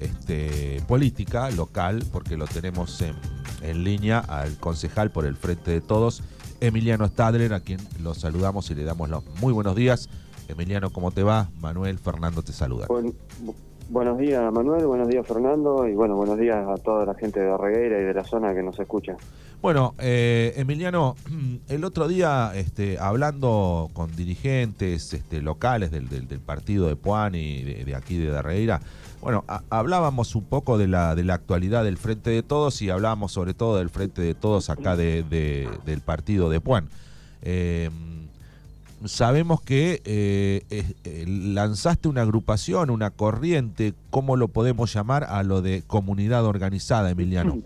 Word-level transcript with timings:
este, 0.00 0.82
política 0.88 1.48
local, 1.50 2.04
porque 2.12 2.36
lo 2.36 2.46
tenemos 2.46 3.00
en, 3.02 3.14
línea 3.84 4.18
al 4.18 4.56
concejal 4.58 5.10
por 5.10 5.24
el 5.24 5.36
Frente 5.36 5.70
de 5.70 5.80
Todos, 5.80 6.22
Emiliano 6.60 7.06
Stadler, 7.06 7.54
a 7.54 7.60
quien 7.60 7.80
lo 8.02 8.12
saludamos 8.14 8.70
y 8.70 8.74
le 8.74 8.84
damos 8.84 9.08
los 9.08 9.24
muy 9.40 9.52
buenos 9.52 9.74
días. 9.76 10.08
Emiliano, 10.48 10.90
¿cómo 10.90 11.10
te 11.12 11.22
va? 11.22 11.48
Manuel, 11.60 11.98
Fernando 11.98 12.42
te 12.42 12.52
saluda. 12.52 12.86
Buen- 12.88 13.14
bu- 13.44 13.54
buenos 13.88 14.18
días 14.18 14.52
Manuel, 14.52 14.86
buenos 14.86 15.08
días 15.08 15.26
Fernando 15.26 15.86
y 15.88 15.94
bueno, 15.94 16.16
buenos 16.16 16.38
días 16.38 16.66
a 16.68 16.74
toda 16.76 17.04
la 17.06 17.14
gente 17.14 17.40
de 17.40 17.56
Regueira 17.56 18.00
y 18.00 18.04
de 18.04 18.14
la 18.14 18.24
zona 18.24 18.54
que 18.54 18.62
nos 18.62 18.78
escucha. 18.78 19.16
Bueno, 19.62 19.94
eh, 19.98 20.54
Emiliano, 20.56 21.16
el 21.68 21.84
otro 21.84 22.08
día 22.08 22.52
este, 22.54 22.98
hablando 22.98 23.90
con 23.92 24.14
dirigentes 24.16 25.12
este, 25.12 25.42
locales 25.42 25.90
del, 25.90 26.06
partido 26.40 26.86
de 26.88 26.96
Puan 26.96 27.34
y 27.34 27.62
de, 27.62 27.94
aquí 27.94 28.16
de 28.16 28.28
Darreira, 28.30 28.80
bueno, 29.20 29.44
hablábamos 29.68 30.34
un 30.34 30.44
poco 30.44 30.78
de 30.78 30.88
la, 30.88 31.14
de 31.14 31.24
la 31.24 31.34
actualidad 31.34 31.84
del 31.84 31.98
Frente 31.98 32.30
de 32.30 32.42
Todos 32.42 32.80
y 32.80 32.88
hablábamos 32.88 33.32
sobre 33.32 33.52
todo 33.52 33.76
del 33.76 33.90
Frente 33.90 34.22
de 34.22 34.34
Todos 34.34 34.70
acá 34.70 34.96
de, 34.96 35.22
de- 35.24 35.68
del 35.84 36.00
partido 36.00 36.48
de 36.48 36.60
Puan. 36.62 36.88
Eh, 37.42 37.90
sabemos 39.04 39.60
que 39.60 40.00
eh, 40.06 40.62
eh, 41.04 41.24
lanzaste 41.28 42.08
una 42.08 42.22
agrupación, 42.22 42.88
una 42.88 43.10
corriente, 43.10 43.92
¿cómo 44.08 44.36
lo 44.36 44.48
podemos 44.48 44.90
llamar 44.94 45.24
a 45.24 45.42
lo 45.42 45.60
de 45.60 45.82
comunidad 45.86 46.46
organizada, 46.46 47.10
Emiliano? 47.10 47.56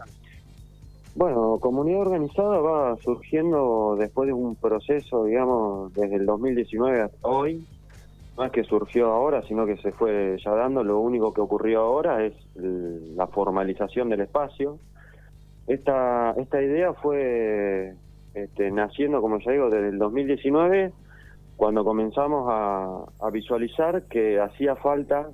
Bueno, 1.17 1.59
comunidad 1.61 2.01
organizada 2.01 2.59
va 2.59 2.97
surgiendo 2.97 3.95
después 3.97 4.27
de 4.27 4.33
un 4.33 4.57
proceso, 4.57 5.25
digamos, 5.25 5.93
desde 5.93 6.17
el 6.17 6.27
2019 6.27 7.03
hasta 7.03 7.29
hoy. 7.29 7.65
No 8.37 8.45
es 8.45 8.51
que 8.51 8.65
surgió 8.65 9.13
ahora, 9.13 9.43
sino 9.43 9.65
que 9.65 9.77
se 9.77 9.93
fue 9.93 10.37
ya 10.45 10.51
dando. 10.51 10.83
Lo 10.83 10.99
único 10.99 11.33
que 11.33 11.41
ocurrió 11.41 11.83
ahora 11.83 12.25
es 12.25 12.35
la 12.57 13.29
formalización 13.29 14.09
del 14.09 14.23
espacio. 14.23 14.81
Esta, 15.69 16.33
esta 16.33 16.61
idea 16.61 16.93
fue 16.95 17.95
este, 18.35 18.73
naciendo, 18.73 19.21
como 19.21 19.39
ya 19.39 19.53
digo, 19.53 19.71
desde 19.71 19.91
el 19.91 19.99
2019, 19.99 20.93
cuando 21.57 21.85
comenzamos 21.85 22.49
a, 22.51 23.05
a 23.21 23.31
visualizar 23.31 24.03
que 24.09 24.41
hacía 24.41 24.75
falta 24.75 25.29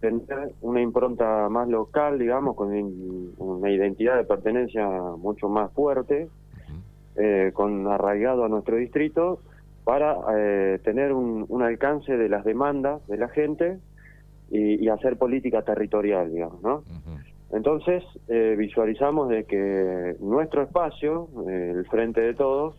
tener 0.00 0.52
una 0.60 0.80
impronta 0.80 1.48
más 1.48 1.68
local, 1.68 2.18
digamos, 2.18 2.56
con 2.56 2.72
una 3.38 3.70
identidad 3.70 4.16
de 4.16 4.24
pertenencia 4.24 4.88
mucho 5.18 5.48
más 5.48 5.72
fuerte, 5.72 6.28
eh, 7.16 7.50
con 7.52 7.86
arraigado 7.88 8.44
a 8.44 8.48
nuestro 8.48 8.76
distrito, 8.76 9.40
para 9.84 10.16
eh, 10.36 10.78
tener 10.84 11.12
un, 11.12 11.46
un 11.48 11.62
alcance 11.62 12.16
de 12.16 12.28
las 12.28 12.44
demandas 12.44 13.06
de 13.06 13.16
la 13.16 13.28
gente 13.28 13.78
y, 14.50 14.84
y 14.84 14.88
hacer 14.88 15.16
política 15.16 15.62
territorial, 15.62 16.32
digamos, 16.32 16.62
¿no? 16.62 16.82
Entonces 17.50 18.04
eh, 18.28 18.54
visualizamos 18.58 19.28
de 19.30 19.44
que 19.44 20.16
nuestro 20.20 20.62
espacio, 20.62 21.28
el 21.48 21.86
Frente 21.86 22.20
de 22.20 22.34
Todos, 22.34 22.76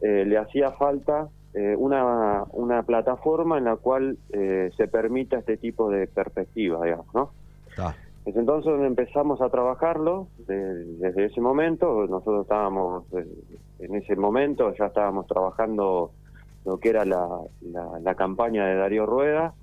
eh, 0.00 0.24
le 0.24 0.38
hacía 0.38 0.70
falta 0.72 1.28
eh, 1.54 1.74
una, 1.76 2.44
una 2.52 2.82
plataforma 2.82 3.58
en 3.58 3.64
la 3.64 3.76
cual 3.76 4.18
eh, 4.32 4.70
se 4.76 4.88
permita 4.88 5.38
este 5.38 5.56
tipo 5.56 5.90
de 5.90 6.06
perspectiva, 6.06 6.84
digamos, 6.84 7.06
¿no? 7.14 7.30
Desde 8.24 8.40
entonces 8.40 8.72
empezamos 8.82 9.40
a 9.40 9.48
trabajarlo, 9.48 10.28
de- 10.46 10.84
desde 10.98 11.24
ese 11.26 11.40
momento, 11.40 12.06
nosotros 12.06 12.42
estábamos, 12.42 13.04
eh, 13.14 13.26
en 13.78 13.94
ese 13.94 14.16
momento 14.16 14.74
ya 14.74 14.86
estábamos 14.86 15.26
trabajando 15.26 16.10
lo 16.66 16.78
que 16.78 16.90
era 16.90 17.04
la, 17.06 17.26
la, 17.62 17.98
la 18.00 18.14
campaña 18.14 18.66
de 18.66 18.74
Darío 18.74 19.06
Rueda, 19.06 19.54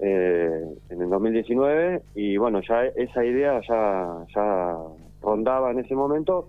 eh, 0.00 0.64
en 0.90 1.02
el 1.02 1.08
2019 1.08 2.02
y 2.16 2.36
bueno, 2.36 2.60
ya 2.68 2.84
esa 2.84 3.24
idea 3.24 3.60
ya, 3.68 4.24
ya 4.34 4.76
rondaba 5.22 5.70
en 5.70 5.78
ese 5.78 5.94
momento 5.94 6.48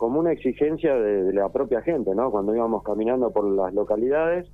como 0.00 0.18
una 0.18 0.32
exigencia 0.32 0.94
de, 0.94 1.24
de 1.24 1.32
la 1.34 1.50
propia 1.50 1.82
gente, 1.82 2.14
¿no? 2.14 2.30
Cuando 2.30 2.54
íbamos 2.54 2.82
caminando 2.82 3.30
por 3.32 3.44
las 3.44 3.74
localidades 3.74 4.48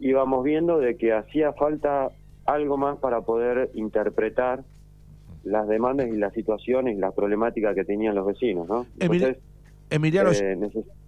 íbamos 0.00 0.42
viendo 0.42 0.78
de 0.78 0.96
que 0.96 1.12
hacía 1.12 1.52
falta 1.52 2.08
algo 2.46 2.76
más 2.78 2.98
para 2.98 3.20
poder 3.20 3.70
interpretar 3.74 4.64
las 5.44 5.68
demandas 5.68 6.08
y 6.08 6.16
las 6.16 6.32
situaciones 6.32 6.96
y 6.96 7.00
las 7.00 7.12
problemáticas 7.14 7.74
que 7.74 7.84
tenían 7.84 8.14
los 8.14 8.26
vecinos, 8.26 8.66
¿no? 8.68 8.86
Entonces, 8.98 9.36
Emiliano, 9.90 10.32
eh, 10.32 10.58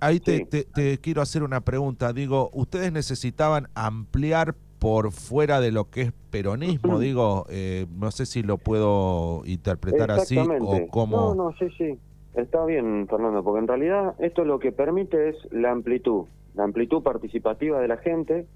ahí 0.00 0.20
te, 0.20 0.38
sí. 0.38 0.44
te- 0.44 0.64
te 0.64 0.98
quiero 0.98 1.22
hacer 1.22 1.42
una 1.42 1.60
pregunta. 1.62 2.12
Digo, 2.12 2.50
¿ustedes 2.52 2.92
necesitaban 2.92 3.68
ampliar 3.74 4.54
por 4.78 5.12
fuera 5.12 5.60
de 5.60 5.72
lo 5.72 5.90
que 5.90 6.02
es 6.02 6.12
peronismo? 6.30 6.98
Digo, 7.00 7.46
eh, 7.48 7.86
no 7.98 8.10
sé 8.10 8.26
si 8.26 8.42
lo 8.42 8.58
puedo 8.58 9.42
interpretar 9.46 10.10
así 10.10 10.36
o 10.38 10.86
cómo... 10.90 11.34
No, 11.34 11.34
no, 11.34 11.52
sí, 11.58 11.66
sí. 11.76 11.98
Está 12.38 12.64
bien, 12.64 13.08
Fernando, 13.08 13.42
porque 13.42 13.58
en 13.60 13.66
realidad 13.68 14.14
esto 14.20 14.44
lo 14.44 14.60
que 14.60 14.70
permite 14.70 15.30
es 15.30 15.36
la 15.52 15.72
amplitud, 15.72 16.26
la 16.54 16.62
amplitud 16.64 17.02
participativa 17.02 17.80
de 17.80 17.88
la 17.88 17.96
gente, 17.96 18.46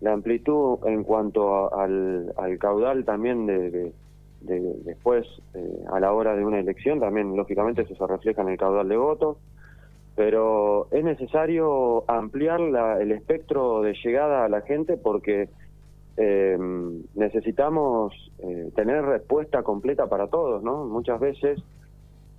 la 0.00 0.12
amplitud 0.12 0.78
en 0.86 1.02
cuanto 1.02 1.74
al, 1.74 2.32
al 2.36 2.58
caudal 2.58 3.04
también 3.04 3.46
de, 3.46 3.70
de- 3.70 3.92
de- 4.42 4.74
después 4.84 5.26
eh, 5.54 5.84
a 5.92 5.98
la 5.98 6.12
hora 6.12 6.36
de 6.36 6.44
una 6.44 6.60
elección, 6.60 7.00
también 7.00 7.36
lógicamente 7.36 7.82
eso 7.82 7.96
se 7.96 8.06
refleja 8.06 8.42
en 8.42 8.50
el 8.50 8.58
caudal 8.58 8.88
de 8.88 8.96
votos, 8.96 9.38
pero 10.14 10.86
es 10.92 11.02
necesario 11.02 12.04
ampliar 12.08 12.60
la- 12.60 13.00
el 13.02 13.10
espectro 13.10 13.82
de 13.82 13.94
llegada 14.04 14.44
a 14.44 14.48
la 14.48 14.60
gente 14.62 14.96
porque 14.98 15.48
eh, 16.16 16.56
necesitamos 17.14 18.12
eh, 18.38 18.70
tener 18.76 19.04
respuesta 19.04 19.64
completa 19.64 20.06
para 20.08 20.28
todos, 20.28 20.62
¿no? 20.62 20.84
Muchas 20.86 21.20
veces, 21.20 21.60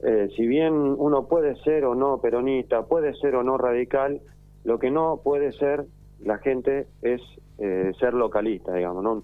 eh, 0.03 0.30
si 0.35 0.46
bien 0.46 0.74
uno 0.74 1.28
puede 1.28 1.56
ser 1.63 1.85
o 1.85 1.96
no 1.96 2.19
peronista, 2.19 2.84
puede 2.84 3.13
ser 3.16 3.35
o 3.35 3.44
no 3.44 3.58
radical, 3.58 4.22
lo 4.63 4.80
que 4.80 4.91
no 4.91 5.22
puede 5.24 5.52
ser 5.53 5.85
la 6.19 6.38
gente 6.40 6.88
es 7.02 7.22
eh, 7.59 7.91
ser 8.00 8.13
localista, 8.13 8.74
digamos, 8.74 9.03
¿no? 9.03 9.24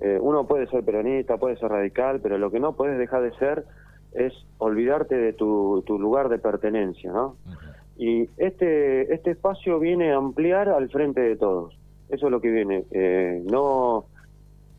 Eh, 0.00 0.18
uno 0.20 0.46
puede 0.46 0.66
ser 0.68 0.84
peronista, 0.84 1.36
puede 1.36 1.56
ser 1.56 1.70
radical, 1.70 2.20
pero 2.20 2.38
lo 2.38 2.50
que 2.50 2.60
no 2.60 2.74
puedes 2.74 2.98
dejar 2.98 3.22
de 3.22 3.32
ser 3.36 3.64
es 4.12 4.32
olvidarte 4.58 5.16
de 5.16 5.32
tu, 5.32 5.82
tu 5.86 5.98
lugar 5.98 6.28
de 6.28 6.38
pertenencia, 6.38 7.12
¿no? 7.12 7.36
Y 7.96 8.28
este, 8.36 9.12
este 9.14 9.32
espacio 9.32 9.78
viene 9.78 10.12
a 10.12 10.16
ampliar 10.16 10.68
al 10.68 10.88
frente 10.88 11.20
de 11.20 11.36
todos. 11.36 11.78
Eso 12.08 12.26
es 12.26 12.32
lo 12.32 12.40
que 12.40 12.50
viene. 12.50 12.84
Eh, 12.90 13.42
no, 13.44 14.06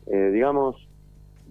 eh, 0.06 0.30
digamos, 0.32 0.76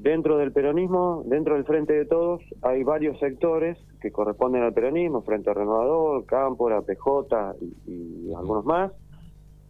dentro 0.03 0.37
del 0.37 0.51
peronismo, 0.51 1.23
dentro 1.25 1.55
del 1.55 1.63
frente 1.63 1.93
de 1.93 2.05
todos, 2.05 2.41
hay 2.61 2.83
varios 2.83 3.17
sectores 3.19 3.77
que 4.01 4.11
corresponden 4.11 4.61
al 4.61 4.73
peronismo, 4.73 5.21
Frente 5.21 5.53
Renovador, 5.53 6.25
Cámpora, 6.25 6.81
PJ 6.81 7.55
y, 7.61 8.27
y 8.27 8.33
algunos 8.33 8.65
más. 8.65 8.91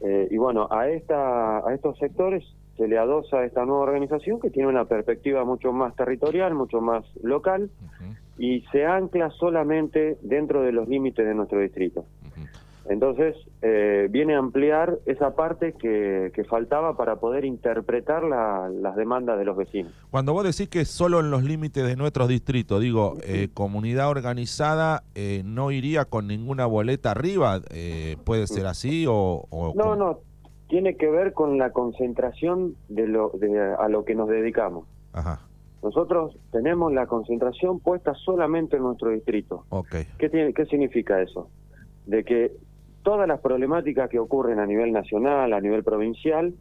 Eh, 0.01 0.27
y 0.31 0.37
bueno, 0.37 0.67
a, 0.71 0.89
esta, 0.89 1.59
a 1.59 1.73
estos 1.73 1.97
sectores 1.99 2.43
se 2.77 2.87
le 2.87 2.97
adosa 2.97 3.45
esta 3.45 3.63
nueva 3.63 3.83
organización 3.83 4.39
que 4.39 4.49
tiene 4.49 4.67
una 4.67 4.85
perspectiva 4.85 5.45
mucho 5.45 5.71
más 5.71 5.95
territorial, 5.95 6.55
mucho 6.55 6.81
más 6.81 7.05
local 7.21 7.69
y 8.39 8.61
se 8.71 8.85
ancla 8.85 9.29
solamente 9.29 10.17
dentro 10.23 10.63
de 10.63 10.71
los 10.71 10.89
límites 10.89 11.25
de 11.25 11.35
nuestro 11.35 11.59
distrito. 11.59 12.05
Entonces, 12.89 13.35
eh, 13.61 14.07
viene 14.11 14.35
a 14.35 14.39
ampliar 14.39 14.99
esa 15.05 15.35
parte 15.35 15.71
que, 15.73 16.31
que 16.33 16.43
faltaba 16.43 16.97
para 16.97 17.15
poder 17.15 17.45
interpretar 17.45 18.23
la- 18.23 18.69
las 18.69 18.95
demandas 18.97 19.37
de 19.39 19.45
los 19.45 19.55
vecinos. 19.55 19.93
Cuando 20.11 20.33
vos 20.33 20.43
decís 20.43 20.67
que 20.69 20.83
solo 20.83 21.21
en 21.21 21.31
los 21.31 21.43
límites 21.43 21.85
de 21.85 21.95
nuestros 21.95 22.27
distritos, 22.27 22.81
digo, 22.81 23.15
eh, 23.23 23.47
comunidad 23.53 24.09
organizada 24.09 25.03
eh, 25.15 25.43
no 25.45 25.71
iría 25.71 26.05
con 26.05 26.27
ninguna 26.27 26.65
boleta 26.65 27.11
arriba, 27.11 27.61
eh, 27.71 28.17
¿puede 28.25 28.47
ser 28.47 28.65
así 28.65 29.05
o...? 29.07 29.45
o 29.49 29.73
No, 29.75 29.95
no, 29.95 30.19
tiene 30.67 30.95
que 30.97 31.09
ver 31.09 31.33
con 31.33 31.57
la 31.57 31.71
concentración 31.71 32.75
de 32.89 33.07
lo, 33.07 33.29
de, 33.39 33.59
a 33.79 33.87
lo 33.87 34.03
que 34.03 34.15
nos 34.15 34.27
dedicamos. 34.27 34.85
Ajá, 35.13 35.39
Nosotros 35.81 36.35
tenemos 36.51 36.91
la 36.91 37.07
concentración 37.07 37.79
puesta 37.79 38.13
solamente 38.15 38.75
en 38.75 38.83
nuestro 38.83 39.09
distrito. 39.09 39.63
ok. 39.69 39.95
¿Qué, 40.17 40.29
tiene, 40.29 40.53
¿Qué 40.53 40.65
significa 40.65 41.21
eso? 41.21 41.47
De 42.05 42.23
que 42.25 42.51
todas 43.03 43.27
las 43.27 43.39
problemáticas 43.41 44.09
que 44.09 44.19
ocurren 44.19 44.59
a 44.59 44.65
nivel 44.65 44.91
nacional, 44.91 45.53
a 45.53 45.61
nivel 45.61 45.83
provincial, 45.83 46.53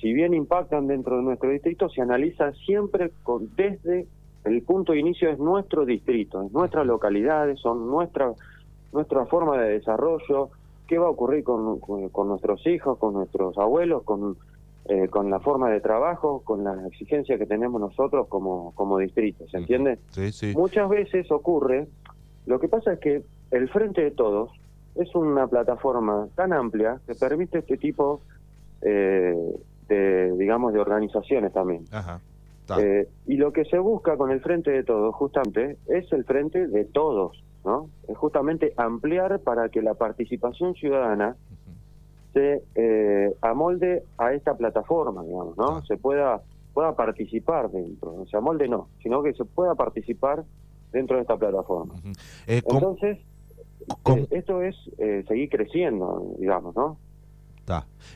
si 0.00 0.12
bien 0.12 0.32
impactan 0.34 0.86
dentro 0.86 1.16
de 1.16 1.22
nuestro 1.22 1.50
distrito, 1.50 1.88
se 1.88 2.02
analiza 2.02 2.52
siempre 2.52 3.10
con, 3.24 3.48
desde 3.56 4.06
el 4.44 4.62
punto 4.62 4.92
de 4.92 5.00
inicio 5.00 5.28
es 5.30 5.38
nuestro 5.38 5.84
distrito, 5.84 6.42
es 6.42 6.52
nuestras 6.52 6.86
localidades, 6.86 7.58
son 7.60 7.86
nuestra, 7.88 8.32
nuestra 8.92 9.26
forma 9.26 9.58
de 9.60 9.70
desarrollo, 9.70 10.50
qué 10.86 10.98
va 10.98 11.06
a 11.06 11.10
ocurrir 11.10 11.42
con, 11.44 11.80
con- 11.80 12.08
con 12.10 12.28
nuestros 12.28 12.64
hijos, 12.66 12.96
con 12.98 13.14
nuestros 13.14 13.58
abuelos, 13.58 14.04
con, 14.04 14.36
eh, 14.86 15.08
con 15.08 15.28
la 15.30 15.40
forma 15.40 15.68
de 15.70 15.80
trabajo, 15.80 16.42
con 16.44 16.64
la 16.64 16.86
exigencia 16.86 17.36
que 17.36 17.44
tenemos 17.46 17.80
nosotros 17.80 18.28
como, 18.28 18.72
como 18.74 18.98
distrito, 18.98 19.46
¿se 19.48 19.58
entiende? 19.58 19.98
Sí, 20.10 20.32
sí. 20.32 20.52
Muchas 20.56 20.88
veces 20.88 21.30
ocurre, 21.32 21.88
lo 22.46 22.58
que 22.60 22.68
pasa 22.68 22.92
es 22.92 23.00
que 23.00 23.22
el 23.50 23.68
Frente 23.68 24.02
de 24.02 24.10
Todos 24.12 24.50
es 24.98 25.14
una 25.14 25.46
plataforma 25.46 26.28
tan 26.34 26.52
amplia 26.52 27.00
que 27.06 27.14
permite 27.14 27.58
este 27.58 27.76
tipo 27.76 28.20
eh, 28.82 29.34
de, 29.88 30.32
digamos, 30.36 30.72
de 30.72 30.80
organizaciones 30.80 31.52
también. 31.52 31.84
Ajá. 31.90 32.20
Eh, 32.78 33.08
y 33.26 33.36
lo 33.36 33.52
que 33.52 33.64
se 33.64 33.78
busca 33.78 34.16
con 34.18 34.30
el 34.30 34.40
frente 34.40 34.70
de 34.70 34.84
todos, 34.84 35.14
justamente, 35.14 35.78
es 35.86 36.12
el 36.12 36.24
frente 36.24 36.66
de 36.66 36.84
todos, 36.84 37.42
¿no? 37.64 37.88
Es 38.06 38.16
justamente 38.18 38.74
ampliar 38.76 39.40
para 39.40 39.70
que 39.70 39.80
la 39.80 39.94
participación 39.94 40.74
ciudadana 40.74 41.36
se 42.34 42.62
eh, 42.74 43.34
amolde 43.40 44.02
a 44.18 44.34
esta 44.34 44.54
plataforma, 44.54 45.22
digamos, 45.22 45.56
¿no? 45.56 45.82
Se 45.86 45.96
pueda 45.96 46.42
pueda 46.74 46.94
participar 46.94 47.70
dentro, 47.72 48.12
no 48.12 48.26
se 48.26 48.36
amolde 48.36 48.68
no, 48.68 48.86
sino 49.02 49.20
que 49.20 49.32
se 49.32 49.44
pueda 49.44 49.74
participar 49.74 50.44
dentro 50.92 51.16
de 51.16 51.22
esta 51.22 51.36
plataforma. 51.36 51.94
Eh, 52.46 52.62
Entonces, 52.64 53.18
esto 54.30 54.62
es 54.62 54.76
seguir 55.26 55.48
creciendo, 55.48 56.34
digamos, 56.38 56.74
¿no? 56.76 56.98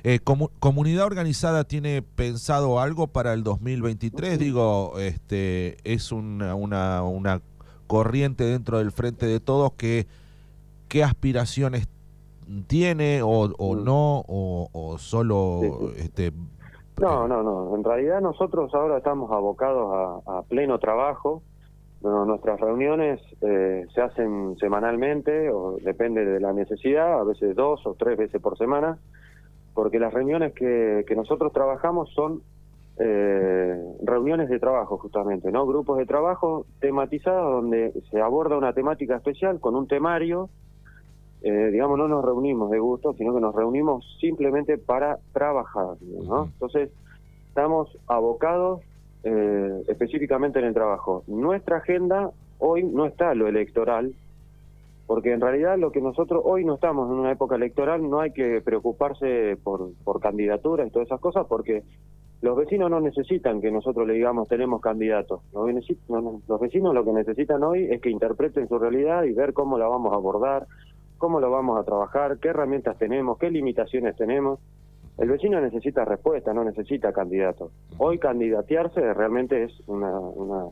Eh, 0.04 0.18
¿Comunidad 0.58 1.06
organizada 1.06 1.64
tiene 1.64 2.02
pensado 2.02 2.80
algo 2.80 3.08
para 3.08 3.32
el 3.34 3.44
2023? 3.44 4.38
Digo, 4.38 4.94
este 4.98 5.76
es 5.84 6.10
una, 6.10 6.54
una, 6.54 7.02
una 7.02 7.40
corriente 7.86 8.44
dentro 8.44 8.78
del 8.78 8.90
Frente 8.90 9.26
de 9.26 9.40
Todos 9.40 9.72
que 9.74 10.06
qué 10.88 11.04
aspiraciones 11.04 11.88
tiene 12.66 13.20
o, 13.22 13.48
mm. 13.48 13.84
no 13.84 14.24
o, 14.26 14.96
solo 14.98 15.90
este 15.96 16.32
no 17.00 17.26
no 17.26 17.42
no 17.42 17.74
en 17.74 17.84
realidad 17.84 18.20
nosotros 18.20 18.74
ahora 18.74 18.98
estamos 18.98 19.30
abocados 19.30 20.22
a, 20.26 20.42
pleno 20.42 20.78
trabajo 20.78 21.42
nuestras 22.02 22.60
reuniones 22.60 23.20
eh, 23.40 23.86
se 23.94 24.00
hacen 24.00 24.56
semanalmente 24.58 25.50
o 25.50 25.76
depende 25.82 26.24
de 26.24 26.40
la 26.40 26.52
necesidad 26.52 27.20
a 27.20 27.24
veces 27.24 27.54
dos 27.54 27.86
o 27.86 27.94
tres 27.94 28.18
veces 28.18 28.40
por 28.40 28.58
semana 28.58 28.98
porque 29.74 29.98
las 29.98 30.12
reuniones 30.12 30.52
que, 30.52 31.04
que 31.06 31.16
nosotros 31.16 31.52
trabajamos 31.52 32.10
son 32.14 32.42
eh, 32.98 33.74
reuniones 34.02 34.48
de 34.50 34.58
trabajo 34.58 34.98
justamente, 34.98 35.50
¿no? 35.50 35.66
Grupos 35.66 35.98
de 35.98 36.06
trabajo 36.06 36.66
tematizados 36.80 37.62
donde 37.62 37.92
se 38.10 38.20
aborda 38.20 38.58
una 38.58 38.74
temática 38.74 39.16
especial 39.16 39.60
con 39.60 39.74
un 39.74 39.86
temario. 39.88 40.50
Eh, 41.42 41.70
digamos, 41.72 41.98
no 41.98 42.06
nos 42.06 42.24
reunimos 42.24 42.70
de 42.70 42.78
gusto, 42.78 43.14
sino 43.14 43.34
que 43.34 43.40
nos 43.40 43.54
reunimos 43.54 44.04
simplemente 44.20 44.78
para 44.78 45.18
trabajar, 45.32 45.96
¿no? 46.00 46.44
Entonces, 46.44 46.90
estamos 47.48 47.98
abocados 48.06 48.80
eh, 49.24 49.82
específicamente 49.88 50.58
en 50.58 50.66
el 50.66 50.74
trabajo. 50.74 51.24
Nuestra 51.26 51.78
agenda 51.78 52.30
hoy 52.58 52.84
no 52.84 53.06
está 53.06 53.34
lo 53.34 53.48
electoral, 53.48 54.14
porque 55.06 55.32
en 55.32 55.40
realidad 55.40 55.78
lo 55.78 55.92
que 55.92 56.00
nosotros 56.00 56.42
hoy 56.44 56.64
no 56.64 56.74
estamos 56.74 57.10
en 57.10 57.18
una 57.18 57.32
época 57.32 57.56
electoral, 57.56 58.08
no 58.08 58.20
hay 58.20 58.32
que 58.32 58.60
preocuparse 58.60 59.56
por, 59.62 59.90
por 60.04 60.20
candidaturas 60.20 60.86
y 60.86 60.90
todas 60.90 61.08
esas 61.08 61.20
cosas, 61.20 61.46
porque 61.48 61.82
los 62.40 62.56
vecinos 62.56 62.90
no 62.90 63.00
necesitan 63.00 63.60
que 63.60 63.70
nosotros 63.70 64.06
le 64.06 64.14
digamos 64.14 64.48
tenemos 64.48 64.80
candidatos. 64.80 65.42
Los, 65.52 65.70
los 66.48 66.60
vecinos 66.60 66.94
lo 66.94 67.04
que 67.04 67.12
necesitan 67.12 67.62
hoy 67.62 67.84
es 67.90 68.00
que 68.00 68.10
interpreten 68.10 68.68
su 68.68 68.78
realidad 68.78 69.22
y 69.24 69.32
ver 69.32 69.52
cómo 69.52 69.78
la 69.78 69.86
vamos 69.86 70.12
a 70.12 70.16
abordar, 70.16 70.66
cómo 71.18 71.38
lo 71.38 71.50
vamos 71.52 71.78
a 71.78 71.84
trabajar, 71.84 72.38
qué 72.38 72.48
herramientas 72.48 72.98
tenemos, 72.98 73.38
qué 73.38 73.48
limitaciones 73.48 74.16
tenemos. 74.16 74.58
El 75.18 75.28
vecino 75.28 75.60
necesita 75.60 76.04
respuesta, 76.04 76.52
no 76.52 76.64
necesita 76.64 77.12
candidatos. 77.12 77.70
Hoy 77.98 78.18
candidatearse 78.18 79.12
realmente 79.14 79.64
es 79.64 79.72
una, 79.86 80.10
una 80.10 80.64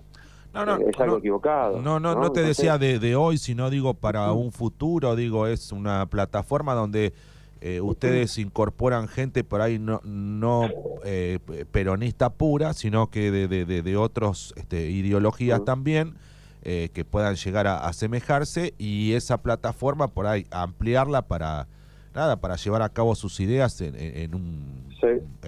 no, 0.52 0.66
no, 0.66 0.78
es 0.78 0.98
algo 0.98 1.18
equivocado. 1.18 1.80
No, 1.80 2.00
no, 2.00 2.14
no, 2.14 2.32
te 2.32 2.42
decía 2.42 2.78
de, 2.78 2.98
de, 2.98 3.14
hoy, 3.14 3.38
sino 3.38 3.70
digo 3.70 3.94
para 3.94 4.32
un 4.32 4.50
futuro, 4.50 5.14
digo, 5.14 5.46
es 5.46 5.70
una 5.70 6.06
plataforma 6.06 6.74
donde 6.74 7.12
eh, 7.60 7.80
ustedes 7.80 8.38
incorporan 8.38 9.06
gente 9.06 9.44
por 9.44 9.60
ahí 9.60 9.78
no, 9.78 10.00
no 10.04 10.68
eh, 11.04 11.38
peronista 11.70 12.30
pura, 12.30 12.72
sino 12.72 13.08
que 13.08 13.30
de, 13.30 13.46
de, 13.46 13.82
de 13.82 13.96
otras 13.96 14.52
este, 14.56 14.90
ideologías 14.90 15.64
también. 15.64 16.14
Eh, 16.62 16.90
que 16.92 17.06
puedan 17.06 17.36
llegar 17.36 17.66
a 17.66 17.86
asemejarse 17.86 18.74
y 18.76 19.14
esa 19.14 19.38
plataforma 19.38 20.08
por 20.08 20.26
ahí 20.26 20.46
ampliarla 20.50 21.22
para 21.22 21.68
nada 22.14 22.36
para 22.36 22.56
llevar 22.56 22.82
a 22.82 22.88
cabo 22.88 23.14
sus 23.14 23.40
ideas 23.40 23.80
en, 23.80 24.34
un, 24.34 24.88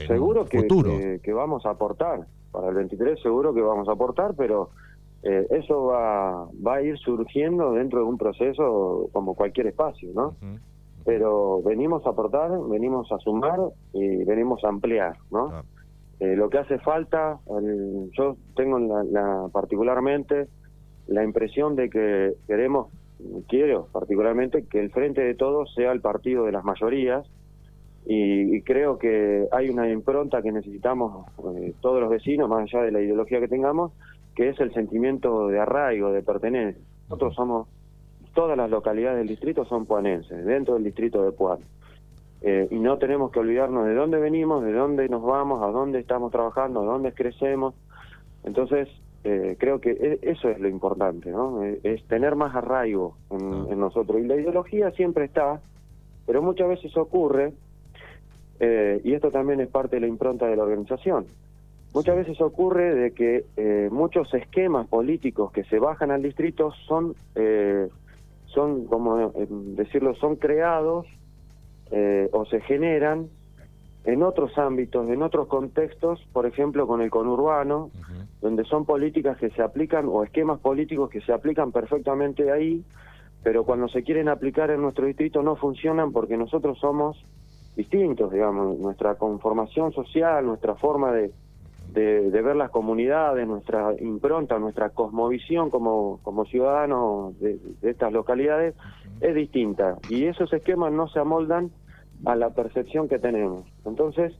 seguro 0.06 0.46
que, 0.46 1.20
que, 1.22 1.32
vamos 1.32 1.66
a 1.66 1.70
aportar 1.70 2.26
para 2.50 2.68
el 2.68 2.74
23 2.74 3.20
seguro 3.20 3.52
que 3.52 3.60
vamos 3.60 3.88
a 3.88 3.92
aportar 3.92 4.34
pero 4.36 4.70
eh, 5.22 5.46
eso 5.50 5.84
va, 5.84 6.48
va 6.66 6.76
a 6.76 6.82
ir 6.82 6.98
surgiendo 6.98 7.72
dentro 7.74 8.00
de 8.00 8.04
un 8.06 8.18
proceso 8.18 9.08
como 9.12 9.34
cualquier 9.34 9.68
espacio, 9.68 10.10
¿no? 10.14 10.34
Pero 11.04 11.62
venimos 11.62 12.04
a 12.06 12.10
aportar, 12.10 12.50
venimos 12.68 13.10
a 13.12 13.18
sumar 13.18 13.60
y 13.92 14.24
venimos 14.24 14.64
a 14.64 14.68
ampliar, 14.68 15.16
¿no? 15.30 15.62
Eh, 16.18 16.34
lo 16.36 16.50
que 16.50 16.58
hace 16.58 16.78
falta, 16.78 17.38
yo 18.12 18.36
tengo 18.56 18.78
la, 18.78 19.48
particularmente 19.52 20.48
la 21.06 21.24
impresión 21.24 21.76
de 21.76 21.88
que 21.88 22.34
queremos, 22.46 22.88
quiero 23.48 23.88
particularmente, 23.92 24.64
que 24.66 24.80
el 24.80 24.90
Frente 24.90 25.22
de 25.22 25.34
Todos 25.34 25.72
sea 25.74 25.92
el 25.92 26.00
partido 26.00 26.44
de 26.44 26.52
las 26.52 26.64
mayorías, 26.64 27.26
y, 28.04 28.62
creo 28.62 28.98
que 28.98 29.46
hay 29.52 29.68
una 29.68 29.88
impronta 29.88 30.42
que 30.42 30.50
necesitamos 30.50 31.24
eh, 31.56 31.72
todos 31.80 32.00
los 32.00 32.10
vecinos, 32.10 32.48
más 32.48 32.62
allá 32.62 32.82
de 32.82 32.90
la 32.90 33.00
ideología 33.00 33.38
que 33.38 33.46
tengamos, 33.46 33.92
que 34.34 34.48
es 34.48 34.58
el 34.60 34.72
sentimiento 34.72 35.48
de 35.48 35.60
arraigo, 35.60 36.10
de 36.10 36.22
pertenencia. 36.22 36.82
Nosotros 37.04 37.34
somos, 37.34 37.68
todas 38.34 38.56
las 38.56 38.70
localidades 38.70 39.18
del 39.18 39.28
distrito 39.28 39.64
son 39.66 39.86
puanenses, 39.86 40.44
dentro 40.44 40.74
del 40.74 40.84
distrito 40.84 41.22
de 41.22 41.32
Puan. 41.32 41.60
Eh, 42.40 42.66
y 42.72 42.78
no 42.80 42.98
tenemos 42.98 43.30
que 43.30 43.38
olvidarnos 43.38 43.86
de 43.86 43.94
dónde 43.94 44.18
venimos, 44.18 44.64
de 44.64 44.72
dónde 44.72 45.08
nos 45.08 45.22
vamos, 45.22 45.62
a 45.62 45.68
dónde 45.68 46.00
estamos 46.00 46.32
trabajando, 46.32 46.80
a 46.80 46.84
dónde 46.84 47.12
crecemos. 47.12 47.74
Entonces, 48.42 48.88
eh, 49.24 49.56
creo 49.58 49.80
que 49.80 49.90
e, 49.90 50.18
eso 50.22 50.48
es 50.48 50.58
lo 50.60 50.68
importante, 50.68 51.30
¿no? 51.30 51.62
Eh, 51.64 51.80
es 51.82 52.04
tener 52.04 52.34
más 52.36 52.54
arraigo 52.54 53.16
en, 53.30 53.72
en, 53.72 53.80
nosotros. 53.80 54.20
Y 54.20 54.26
la 54.26 54.36
ideología 54.36 54.90
siempre 54.92 55.24
está, 55.24 55.60
pero 56.26 56.42
muchas 56.42 56.68
veces 56.68 56.96
ocurre, 56.96 57.52
y 59.04 59.12
esto 59.12 59.32
también 59.32 59.60
es 59.60 59.68
parte 59.68 59.96
de 59.96 60.00
la 60.02 60.06
impronta 60.06 60.46
de 60.46 60.54
la 60.54 60.62
organización, 60.62 61.26
Muchas 61.94 62.16
veces 62.16 62.40
ocurre 62.40 62.94
de 62.94 63.10
que 63.10 63.44
eh, 63.56 63.88
muchos 63.92 64.32
esquemas 64.32 64.86
políticos 64.88 65.52
que 65.52 65.62
se 65.64 65.78
bajan 65.78 66.10
al 66.10 66.22
distrito 66.22 66.72
son, 66.88 67.14
eh, 67.34 67.88
son 68.46 68.86
como 68.86 69.20
eh, 69.20 69.46
decirlo, 69.48 70.14
son 70.14 70.36
creados 70.36 71.06
o 72.32 72.46
se 72.46 72.62
generan 72.62 73.28
en 74.04 74.22
otros 74.22 74.56
ámbitos, 74.58 75.08
en 75.08 75.22
otros 75.22 75.46
contextos, 75.46 76.20
por 76.32 76.46
ejemplo 76.46 76.86
con 76.86 77.02
el 77.02 77.10
conurbano, 77.10 77.90
donde 78.40 78.64
son 78.64 78.84
políticas 78.84 79.38
que 79.38 79.50
se 79.50 79.62
aplican 79.62 80.06
o 80.08 80.24
esquemas 80.24 80.58
políticos 80.58 81.08
que 81.10 81.20
se 81.20 81.32
aplican 81.32 81.70
perfectamente 81.70 82.50
ahí, 82.50 82.84
pero 83.42 83.64
cuando 83.64 83.88
se 83.88 84.02
quieren 84.02 84.28
aplicar 84.28 84.70
en 84.70 84.82
nuestro 84.82 85.06
distrito 85.06 85.42
no 85.42 85.56
funcionan 85.56 86.12
porque 86.12 86.36
nosotros 86.36 86.78
somos 86.78 87.24
distintos, 87.76 88.32
digamos, 88.32 88.78
nuestra 88.78 89.14
conformación 89.14 89.92
social, 89.92 90.44
nuestra 90.44 90.74
forma 90.74 91.12
de, 91.12 91.32
de, 91.92 92.42
ver 92.42 92.56
las 92.56 92.70
comunidades, 92.70 93.46
nuestra 93.46 93.94
impronta, 94.00 94.58
nuestra 94.58 94.90
cosmovisión 94.90 95.70
como, 95.70 96.18
como 96.22 96.44
ciudadanos 96.44 97.38
de, 97.40 97.58
estas 97.82 98.12
localidades 98.12 98.74
es 99.20 99.34
distinta. 99.34 99.98
Y 100.08 100.24
esos 100.24 100.52
esquemas 100.52 100.92
no 100.92 101.08
se 101.08 101.18
amoldan 101.18 101.70
a 102.24 102.36
la 102.36 102.50
percepción 102.50 103.08
que 103.08 103.18
tenemos. 103.18 103.64
Entonces, 103.84 104.32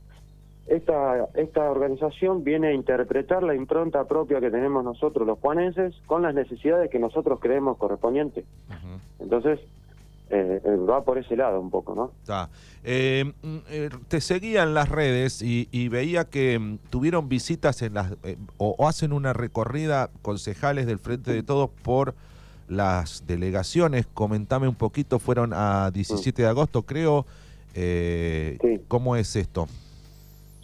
esta, 0.66 1.28
esta 1.34 1.70
organización 1.70 2.44
viene 2.44 2.68
a 2.68 2.72
interpretar 2.72 3.42
la 3.42 3.54
impronta 3.54 4.04
propia 4.04 4.40
que 4.40 4.50
tenemos 4.50 4.84
nosotros 4.84 5.26
los 5.26 5.38
juanenses 5.38 5.94
con 6.06 6.22
las 6.22 6.34
necesidades 6.34 6.90
que 6.90 6.98
nosotros 6.98 7.40
creemos 7.40 7.76
correspondientes. 7.78 8.44
Entonces, 9.18 9.60
eh, 10.30 10.62
eh, 10.64 10.76
va 10.76 11.04
por 11.04 11.18
ese 11.18 11.36
lado 11.36 11.60
un 11.60 11.68
poco, 11.68 11.94
¿no? 11.94 12.10
Eh, 12.84 13.30
mm, 13.42 13.58
te 14.08 14.20
seguía 14.22 14.62
en 14.62 14.72
las 14.72 14.88
redes 14.88 15.42
y, 15.42 15.88
veía 15.88 16.24
que 16.24 16.58
mm, 16.58 16.78
tuvieron 16.88 17.28
visitas 17.28 17.82
en 17.82 17.94
las 17.94 18.14
o, 18.56 18.88
hacen 18.88 19.12
una 19.12 19.34
recorrida 19.34 20.08
concejales 20.22 20.86
del 20.86 20.98
Frente 20.98 21.32
de 21.32 21.42
Todos 21.42 21.68
por 21.82 22.14
las 22.66 23.26
delegaciones. 23.26 24.06
Comentame 24.06 24.68
un 24.68 24.74
poquito, 24.74 25.18
fueron 25.18 25.52
a 25.52 25.90
17 25.90 26.40
de 26.40 26.48
agosto, 26.48 26.82
creo. 26.82 27.26
¿Cómo 28.88 29.16
es 29.16 29.36
esto? 29.36 29.66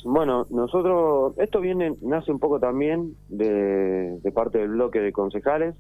Bueno, 0.04 0.46
nosotros, 0.50 1.34
esto 1.38 1.60
viene, 1.60 1.94
nace 2.02 2.30
un 2.30 2.38
poco 2.38 2.60
también 2.60 3.14
de, 3.28 4.18
de 4.20 4.32
parte 4.32 4.58
del 4.58 4.70
bloque 4.70 5.00
de 5.00 5.12
concejales. 5.12 5.74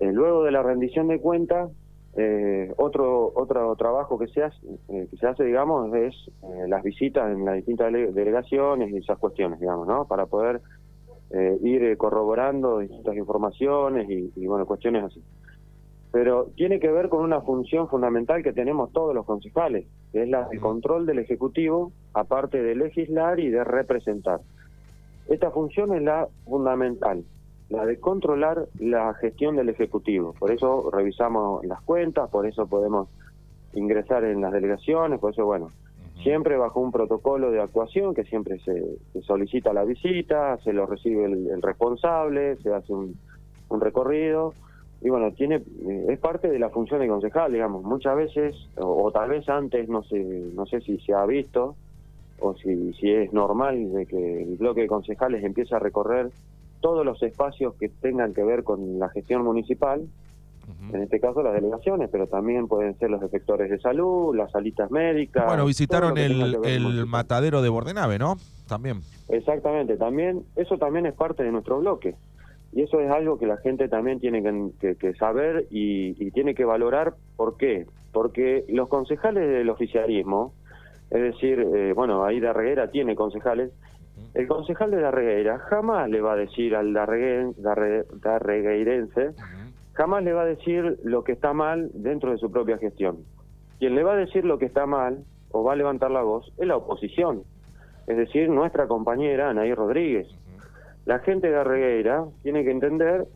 luego 0.00 0.44
de 0.44 0.52
la 0.52 0.62
rendición 0.62 1.08
de 1.08 1.20
cuentas, 1.20 1.70
eh, 2.16 2.72
otro 2.78 3.32
otro 3.34 3.76
trabajo 3.76 4.18
que 4.18 4.26
se 4.28 4.42
hace, 4.42 4.58
eh, 4.88 5.06
que 5.08 5.16
se 5.16 5.26
hace 5.26 5.44
digamos, 5.44 5.94
es 5.94 6.14
eh, 6.42 6.66
las 6.66 6.82
visitas 6.82 7.30
en 7.30 7.44
las 7.44 7.54
distintas 7.56 7.92
delegaciones 7.92 8.90
y 8.90 8.96
esas 8.96 9.18
cuestiones, 9.18 9.60
digamos, 9.60 9.86
¿no? 9.86 10.04
Para 10.06 10.26
poder 10.26 10.60
eh, 11.30 11.58
ir 11.62 11.96
corroborando 11.96 12.78
distintas 12.78 13.14
informaciones 13.16 14.08
y, 14.10 14.46
bueno, 14.46 14.66
cuestiones 14.66 15.04
así. 15.04 15.22
Pero 16.10 16.46
tiene 16.56 16.80
que 16.80 16.90
ver 16.90 17.08
con 17.08 17.22
una 17.22 17.42
función 17.42 17.88
fundamental 17.88 18.42
que 18.42 18.52
tenemos 18.52 18.90
todos 18.92 19.14
los 19.14 19.26
concejales, 19.26 19.86
que 20.12 20.22
es 20.22 20.28
la 20.28 20.48
de 20.48 20.58
control 20.58 21.06
del 21.06 21.18
Ejecutivo, 21.18 21.92
aparte 22.14 22.62
de 22.62 22.74
legislar 22.74 23.40
y 23.40 23.50
de 23.50 23.64
representar. 23.64 24.40
Esta 25.28 25.50
función 25.50 25.94
es 25.94 26.02
la 26.02 26.28
fundamental, 26.44 27.24
la 27.68 27.84
de 27.84 27.98
controlar 28.00 28.66
la 28.78 29.12
gestión 29.14 29.56
del 29.56 29.68
Ejecutivo. 29.68 30.34
Por 30.38 30.50
eso 30.50 30.90
revisamos 30.90 31.64
las 31.66 31.82
cuentas, 31.82 32.30
por 32.30 32.46
eso 32.46 32.66
podemos 32.66 33.08
ingresar 33.74 34.24
en 34.24 34.40
las 34.40 34.52
delegaciones, 34.52 35.20
por 35.20 35.32
eso, 35.32 35.44
bueno, 35.44 35.70
siempre 36.22 36.56
bajo 36.56 36.80
un 36.80 36.92
protocolo 36.92 37.50
de 37.50 37.60
actuación 37.60 38.14
que 38.14 38.24
siempre 38.24 38.58
se, 38.60 38.82
solicita 39.22 39.72
la 39.72 39.84
visita, 39.84 40.58
se 40.58 40.72
lo 40.72 40.86
recibe 40.86 41.26
el, 41.26 41.62
responsable, 41.62 42.56
se 42.56 42.72
hace 42.72 42.92
un, 42.92 43.16
recorrido 43.80 44.54
y 45.00 45.08
bueno, 45.10 45.32
tiene 45.32 45.56
eh, 45.56 46.06
es 46.08 46.18
parte 46.18 46.48
de 46.48 46.58
la 46.58 46.70
función 46.70 47.00
de 47.00 47.08
concejal, 47.08 47.52
digamos. 47.52 47.84
Muchas 47.84 48.16
veces, 48.16 48.56
o, 48.76 49.10
tal 49.12 49.30
vez 49.30 49.48
antes, 49.48 49.88
no 49.88 50.02
sé, 50.02 50.18
no 50.54 50.66
sé 50.66 50.80
si 50.80 50.98
se 50.98 51.14
ha 51.14 51.24
visto 51.24 51.76
o 52.40 52.54
si, 52.54 52.92
si 52.94 53.10
es 53.10 53.32
normal 53.32 53.92
de 53.92 54.06
que 54.06 54.42
el 54.42 54.56
bloque 54.56 54.82
de 54.82 54.86
concejales 54.86 55.44
empiece 55.44 55.74
a 55.74 55.78
recorrer 55.78 56.30
todos 56.80 57.04
los 57.04 57.22
espacios 57.22 57.74
que 57.74 57.88
tengan 57.88 58.34
que 58.34 58.44
ver 58.44 58.62
con 58.64 58.98
la 58.98 59.08
gestión 59.08 59.42
municipal 59.44 60.06
en 60.92 61.02
este 61.02 61.18
caso 61.18 61.42
las 61.42 61.54
delegaciones, 61.54 62.08
pero 62.10 62.26
también 62.26 62.68
pueden 62.68 62.96
ser 62.98 63.10
los 63.10 63.22
efectores 63.22 63.70
de 63.70 63.78
salud, 63.80 64.36
las 64.36 64.50
salitas 64.50 64.90
médicas. 64.90 65.46
Bueno, 65.46 65.64
visitaron 65.64 66.16
el, 66.18 66.58
el 66.64 67.06
matadero 67.06 67.62
de 67.62 67.68
Bordenave, 67.68 68.18
¿no? 68.18 68.36
También. 68.66 69.00
Exactamente, 69.28 69.96
también 69.96 70.44
eso 70.56 70.76
también 70.78 71.06
es 71.06 71.14
parte 71.14 71.42
de 71.42 71.52
nuestro 71.52 71.80
bloque. 71.80 72.14
Y 72.78 72.82
eso 72.82 73.00
es 73.00 73.10
algo 73.10 73.40
que 73.40 73.46
la 73.48 73.56
gente 73.56 73.88
también 73.88 74.20
tiene 74.20 74.40
que, 74.78 75.14
saber 75.14 75.66
y, 75.68 76.30
tiene 76.30 76.54
que 76.54 76.64
valorar. 76.64 77.14
¿Por 77.34 77.56
qué? 77.56 77.86
Porque 78.12 78.64
los 78.68 78.86
concejales 78.86 79.50
del 79.50 79.68
oficialismo, 79.68 80.54
es 81.10 81.20
decir, 81.20 81.58
eh, 81.58 81.92
bueno, 81.92 82.24
ahí 82.24 82.38
Darreguera 82.38 82.92
tiene 82.92 83.16
concejales, 83.16 83.72
el 84.32 84.46
concejal 84.46 84.92
de 84.92 85.00
Darreguera 85.00 85.58
jamás 85.58 86.08
le 86.08 86.20
va 86.20 86.34
a 86.34 86.36
decir 86.36 86.76
al 86.76 86.92
darregueirense 86.92 89.32
jamás 89.94 90.22
le 90.22 90.32
va 90.32 90.42
a 90.42 90.46
decir 90.46 91.00
lo 91.02 91.24
que 91.24 91.32
está 91.32 91.52
mal 91.52 91.90
dentro 91.94 92.30
de 92.30 92.38
su 92.38 92.52
propia 92.52 92.78
gestión. 92.78 93.24
Quien 93.80 93.96
le 93.96 94.04
va 94.04 94.12
a 94.12 94.16
decir 94.16 94.44
lo 94.44 94.60
que 94.60 94.66
está 94.66 94.86
mal 94.86 95.24
o 95.50 95.64
va 95.64 95.72
a 95.72 95.76
levantar 95.76 96.12
la 96.12 96.22
voz 96.22 96.52
es 96.56 96.68
la 96.68 96.76
oposición, 96.76 97.42
es 98.06 98.16
decir, 98.16 98.48
nuestra 98.48 98.86
compañera 98.86 99.50
Anaí 99.50 99.74
Rodríguez. 99.74 100.28
La 101.08 101.20
gente 101.20 101.48
de 101.48 101.56
Arregueira 101.56 102.26
tiene 102.42 102.64
que 102.64 102.70
entender 102.70 103.26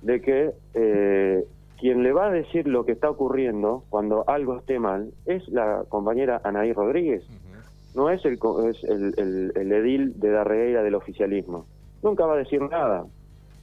de 0.00 0.22
que 0.22 0.50
eh, 0.72 1.44
quien 1.78 2.02
le 2.02 2.14
va 2.14 2.28
a 2.28 2.30
decir 2.30 2.66
lo 2.66 2.86
que 2.86 2.92
está 2.92 3.10
ocurriendo 3.10 3.84
cuando 3.90 4.24
algo 4.26 4.56
esté 4.56 4.78
mal 4.78 5.10
es 5.26 5.46
la 5.48 5.84
compañera 5.90 6.40
Anaí 6.42 6.72
Rodríguez, 6.72 7.22
no 7.94 8.08
es 8.08 8.24
el, 8.24 8.38
es 8.70 8.82
el, 8.82 9.52
el 9.54 9.72
edil 9.72 10.18
de 10.18 10.30
Darregueira 10.30 10.82
del 10.82 10.94
oficialismo. 10.94 11.66
Nunca 12.02 12.24
va 12.24 12.32
a 12.32 12.38
decir 12.38 12.62
nada. 12.62 13.04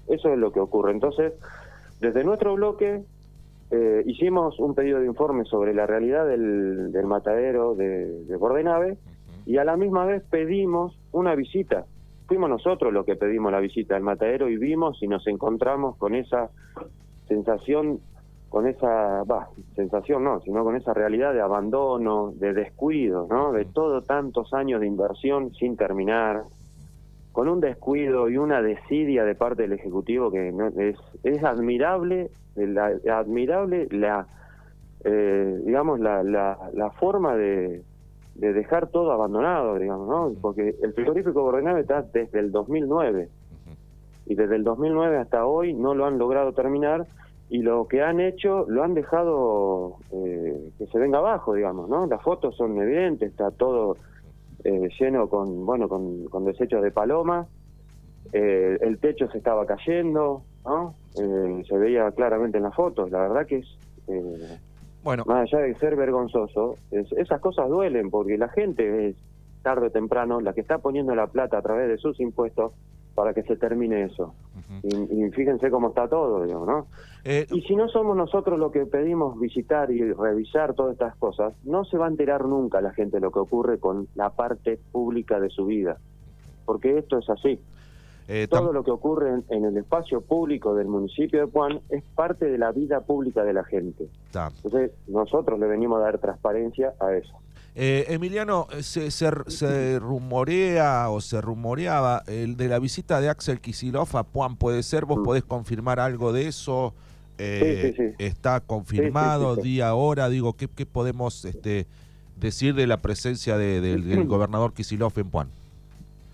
Eso 0.08 0.30
es 0.30 0.38
lo 0.38 0.52
que 0.52 0.60
ocurre. 0.60 0.92
Entonces, 0.92 1.34
desde 2.00 2.24
nuestro 2.24 2.54
bloque 2.54 3.02
eh, 3.72 4.04
hicimos 4.06 4.60
un 4.60 4.76
pedido 4.76 5.00
de 5.00 5.08
informe 5.08 5.44
sobre 5.46 5.74
la 5.74 5.88
realidad 5.88 6.28
del, 6.28 6.92
matadero 7.08 7.74
de, 7.74 8.26
de, 8.26 8.36
Bordenave 8.36 9.00
y 9.48 9.58
a 9.58 9.64
la 9.64 9.76
misma 9.76 10.06
vez 10.06 10.22
pedimos 10.30 10.96
una 11.12 11.34
visita. 11.34 11.86
Fuimos 12.28 12.50
nosotros 12.50 12.92
los 12.92 13.06
que 13.06 13.16
pedimos 13.16 13.52
la 13.52 13.60
visita 13.60 13.96
al 13.96 14.02
matadero 14.02 14.50
y 14.50 14.58
vimos 14.58 15.02
y 15.02 15.08
nos 15.08 15.26
encontramos 15.28 15.96
con 15.98 16.16
esa 16.16 16.50
sensación, 17.28 18.00
con 18.50 18.68
esa, 18.68 19.24
va, 19.24 19.50
sensación 19.76 20.24
no, 20.24 20.42
sino 20.42 20.64
con 20.64 20.76
esa 20.76 20.94
realidad 20.94 21.34
de 21.34 21.42
abandono, 21.42 22.32
de 22.36 22.54
descuido, 22.54 23.28
¿no? 23.30 23.52
De 23.52 23.66
todo 23.66 24.02
tantos 24.02 24.54
años 24.54 24.82
de 24.82 24.88
inversión 24.88 25.54
sin 25.54 25.78
terminar, 25.78 26.44
con 27.36 27.50
un 27.50 27.60
descuido 27.60 28.30
y 28.30 28.38
una 28.38 28.62
desidia 28.62 29.26
de 29.26 29.36
parte 29.36 29.64
del 29.64 29.74
Ejecutivo 29.74 30.32
que 30.32 30.54
no, 30.54 30.68
es, 30.68 30.96
es 31.24 31.44
admirable, 31.44 32.32
la, 32.56 32.94
admirable 33.12 33.90
la, 33.92 34.26
eh, 35.04 35.60
digamos, 35.66 36.00
la, 36.00 36.24
la, 36.24 36.92
forma 36.92 37.36
de, 37.36 37.84
de, 38.36 38.54
dejar 38.54 38.88
todo 38.88 39.12
abandonado, 39.12 39.78
digamos, 39.78 40.08
¿no? 40.08 40.34
Porque 40.42 40.76
el 40.82 40.94
frigorífico 40.94 41.42
Bordenave 41.42 41.82
está 41.82 42.02
desde 42.02 42.40
el 42.40 42.52
2009 42.52 43.30
y 44.28 44.36
desde 44.36 44.56
el 44.56 44.64
2009 44.64 45.18
hasta 45.18 45.46
hoy 45.46 45.74
no 45.74 45.94
lo 45.94 46.06
han 46.06 46.18
logrado 46.18 46.54
terminar 46.54 47.06
y 47.50 47.60
lo 47.60 47.88
que 47.88 48.02
han 48.02 48.20
hecho 48.20 48.66
lo 48.68 48.84
han 48.84 48.94
dejado 48.94 49.98
eh, 50.12 50.72
que 50.78 50.88
se 50.88 50.98
venga 50.98 51.20
abajo, 51.20 51.54
digamos, 51.54 51.90
¿no? 51.90 52.08
Las 52.08 52.22
fotos 52.22 52.56
son 52.56 52.82
evidentes, 52.82 53.32
está 53.32 53.52
todo 53.52 53.98
eh, 54.64 54.90
lleno 55.00 55.30
con, 55.30 55.64
bueno, 55.64 55.88
con, 55.88 56.46
desechos 56.46 56.82
de 56.82 56.90
paloma, 56.90 57.46
eh, 58.34 58.80
el 58.82 58.98
techo 58.98 59.30
se 59.30 59.38
estaba 59.38 59.66
cayendo, 59.68 60.42
¿no? 60.66 60.96
Eh, 61.22 61.64
se 61.68 61.78
veía 61.78 62.12
claramente 62.12 62.58
en 62.58 62.64
las 62.64 62.74
fotos, 62.74 63.12
la 63.12 63.20
verdad 63.20 63.46
que 63.46 63.58
es, 63.58 63.78
bueno. 65.06 65.24
más 65.26 65.44
allá 65.44 65.64
de 65.64 65.76
ser 65.76 65.96
vergonzoso, 65.96 66.76
esas 66.92 67.40
cosas 67.40 67.70
duelen 67.70 68.10
porque 68.10 68.38
la 68.38 68.50
gente 68.50 69.10
es 69.10 69.16
tarde 69.62 69.88
o 69.88 69.92
temprano 69.92 70.42
la 70.42 70.54
que 70.54 70.62
está 70.62 70.80
poniendo 70.80 71.16
la 71.16 71.28
plata 71.28 71.58
a 71.58 71.62
través 71.62 71.88
de 71.88 71.98
sus 71.98 72.20
impuestos 72.20 72.74
para 73.16 73.34
que 73.34 73.44
se 73.44 73.56
termine 73.56 74.04
eso. 74.04 74.36
y, 74.84 75.30
fíjense 75.32 75.72
cómo 75.72 75.90
está 75.90 76.08
todo, 76.08 76.44
digamos, 76.44 76.68
¿no? 76.68 76.88
Eh, 77.24 77.48
y 77.50 77.62
si 77.62 77.76
no 77.76 77.88
somos 77.88 78.18
nosotros 78.18 78.60
los 78.60 78.72
que 78.72 78.86
pedimos 78.86 79.40
visitar 79.40 79.90
y 79.90 80.12
revisar 80.12 80.74
todas 80.74 80.94
estas 80.94 81.16
cosas, 81.16 81.54
no 81.64 81.86
se 81.86 81.98
va 81.98 82.08
a 82.08 82.10
enterar 82.10 82.46
nunca 82.46 82.82
la 82.82 82.92
gente 82.92 83.20
lo 83.20 83.32
que 83.32 83.40
ocurre 83.40 83.80
con 83.80 84.08
la 84.16 84.32
parte 84.32 84.80
pública 84.92 85.40
de 85.40 85.50
su 85.50 85.66
vida, 85.66 85.98
porque 86.66 86.98
esto 86.98 87.18
es 87.20 87.30
así. 87.30 87.60
Eh, 88.28 88.48
todo 88.50 88.74
lo 88.74 88.84
que 88.84 88.90
ocurre 88.90 89.44
en, 89.50 89.66
el 89.66 89.78
espacio 89.78 90.22
público 90.22 90.74
del 90.74 90.88
municipio 90.88 91.40
de 91.40 91.48
Puan 91.48 91.82
es 91.90 92.04
parte 92.16 92.46
de 92.46 92.58
la 92.58 92.72
vida 92.72 93.02
pública 93.02 93.44
de 93.44 93.54
la 93.54 93.64
gente. 93.64 94.08
Entonces, 94.34 94.92
nosotros 95.08 95.60
le 95.60 95.68
venimos 95.68 96.00
a 96.00 96.06
dar 96.06 96.18
transparencia 96.18 96.94
a 97.00 97.14
eso. 97.14 97.34
Eh, 97.76 98.06
Emiliano, 98.10 98.68
eh, 98.72 98.82
se, 98.82 99.12
se, 99.12 100.00
rumorea 100.00 101.10
o 101.10 101.22
se 101.22 101.42
rumoreaba 101.42 102.24
el 102.26 102.56
de 102.56 102.70
la 102.70 102.80
visita 102.80 103.20
de 103.20 103.30
Axel 103.30 103.60
Kisilov 103.60 104.16
a 104.16 104.24
Puan, 104.24 104.56
¿puede 104.56 104.82
ser? 104.82 105.06
¿Vos 105.06 105.20
mm. 105.20 105.24
podés 105.24 105.44
confirmar 105.44 106.00
algo 106.00 106.32
de 106.32 106.48
eso? 106.48 106.94
Eh, 107.38 108.16
¿Está 108.18 108.62
confirmado 108.62 109.58
día, 109.58 109.94
hora? 109.94 110.30
Digo, 110.30 110.54
¿qué, 110.54 110.70
qué 110.70 110.86
podemos 110.86 111.44
este, 111.44 111.86
decir 112.38 112.76
de 112.76 112.88
la 112.88 113.02
presencia 113.02 113.58
del 113.58 114.26
gobernador 114.28 114.74
Kisilov 114.74 115.12
en 115.18 115.30
Puan? 115.30 115.50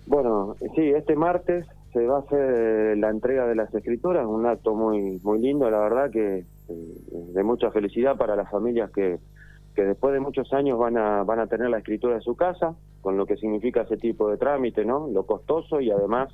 Bueno, 0.06 0.56
sí, 0.74 0.90
este 0.90 1.16
martes 1.16 1.66
se 1.92 2.06
va 2.06 2.16
a 2.16 2.20
hacer 2.20 2.98
la 2.98 3.10
entrega 3.10 3.46
de 3.46 3.54
las 3.54 3.74
escrituras, 3.74 4.26
un 4.26 4.46
acto 4.46 4.74
muy 4.74 5.20
muy 5.22 5.38
lindo, 5.40 5.70
la 5.70 5.80
verdad 5.80 6.10
que 6.10 6.44
de 6.68 7.42
mucha 7.42 7.70
felicidad 7.70 8.16
para 8.16 8.36
las 8.36 8.50
familias 8.50 8.90
que 8.90 9.18
que 9.74 9.84
después 9.84 10.12
de 10.12 10.20
muchos 10.20 10.52
años 10.52 10.78
van 10.78 10.98
a, 10.98 11.22
van 11.24 11.40
a 11.40 11.46
tener 11.46 11.70
la 11.70 11.78
escritura 11.78 12.16
de 12.16 12.20
su 12.20 12.36
casa, 12.36 12.74
con 13.00 13.16
lo 13.16 13.26
que 13.26 13.36
significa 13.36 13.82
ese 13.82 13.96
tipo 13.96 14.28
de 14.28 14.36
trámite, 14.36 14.84
¿no? 14.84 15.08
Lo 15.08 15.24
costoso 15.24 15.80
y 15.80 15.90
además 15.90 16.30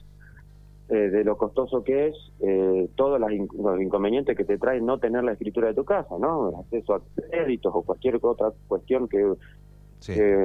eh, 0.89 1.11
de 1.11 1.23
lo 1.23 1.37
costoso 1.37 1.85
que 1.85 2.09
es, 2.09 2.17
eh, 2.41 2.89
todos 2.97 3.21
los 3.21 3.31
inconvenientes 3.33 4.37
que 4.37 4.45
te 4.45 4.59
trae 4.59 4.81
no 4.81 4.99
tener 4.99 5.23
la 5.23 5.33
escritura 5.33 5.69
de 5.69 5.75
tu 5.75 5.85
casa, 5.85 6.17
¿no? 6.19 6.61
acceso 6.61 6.95
a 6.95 7.03
créditos 7.31 7.73
o 7.75 7.83
cualquier 7.83 8.19
otra 8.23 8.53
cuestión 8.67 9.09
que, 9.09 9.35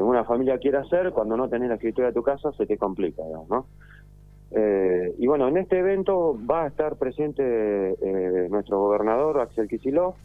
una 0.01 0.25
familia 0.25 0.57
quiera 0.57 0.81
hacer, 0.81 1.11
cuando 1.11 1.37
no 1.37 1.47
tenés 1.47 1.69
la 1.69 1.75
escritura 1.75 2.07
de 2.07 2.13
tu 2.13 2.23
casa 2.23 2.51
se 2.53 2.65
te 2.65 2.75
complica, 2.75 3.21
¿no? 3.49 3.67
Eh, 4.55 5.15
y 5.17 5.27
bueno, 5.27 5.47
en 5.47 5.57
este 5.57 5.79
evento 5.79 6.37
va 6.49 6.63
a 6.63 6.67
estar 6.67 6.95
presente 6.97 7.43
eh, 7.43 8.47
nuestro 8.49 8.79
gobernador, 8.79 9.39
Axel 9.39 9.67
Kicillof, 9.67 10.15